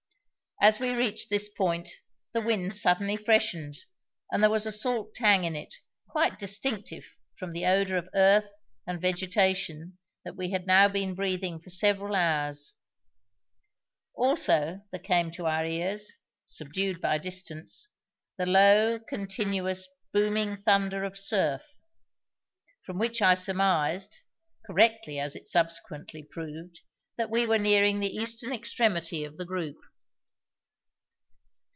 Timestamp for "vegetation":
9.01-9.97